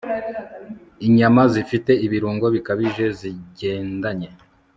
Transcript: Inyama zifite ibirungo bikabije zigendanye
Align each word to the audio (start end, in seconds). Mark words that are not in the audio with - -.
Inyama 1.07 1.41
zifite 1.53 1.91
ibirungo 2.05 2.45
bikabije 2.55 3.05
zigendanye 3.19 4.29